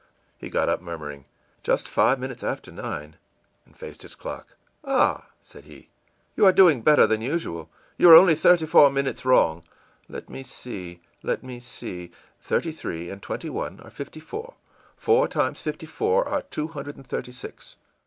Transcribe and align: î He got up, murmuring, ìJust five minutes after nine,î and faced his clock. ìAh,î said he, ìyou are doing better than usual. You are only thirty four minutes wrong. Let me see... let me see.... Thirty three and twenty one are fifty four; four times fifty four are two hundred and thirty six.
î 0.01 0.03
He 0.39 0.49
got 0.49 0.67
up, 0.67 0.81
murmuring, 0.81 1.25
ìJust 1.63 1.87
five 1.87 2.17
minutes 2.19 2.41
after 2.41 2.71
nine,î 2.71 3.13
and 3.67 3.77
faced 3.77 4.01
his 4.01 4.15
clock. 4.15 4.55
ìAh,î 4.83 5.25
said 5.43 5.65
he, 5.65 5.89
ìyou 6.35 6.45
are 6.45 6.51
doing 6.51 6.81
better 6.81 7.05
than 7.05 7.21
usual. 7.21 7.69
You 7.97 8.09
are 8.09 8.15
only 8.15 8.33
thirty 8.33 8.65
four 8.65 8.89
minutes 8.89 9.25
wrong. 9.25 9.63
Let 10.09 10.27
me 10.27 10.41
see... 10.41 11.01
let 11.21 11.43
me 11.43 11.59
see.... 11.59 12.09
Thirty 12.39 12.71
three 12.71 13.11
and 13.11 13.21
twenty 13.21 13.51
one 13.51 13.79
are 13.81 13.91
fifty 13.91 14.19
four; 14.19 14.55
four 14.95 15.27
times 15.27 15.61
fifty 15.61 15.85
four 15.85 16.27
are 16.27 16.41
two 16.41 16.69
hundred 16.69 16.95
and 16.95 17.05
thirty 17.05 17.31
six. 17.31 17.75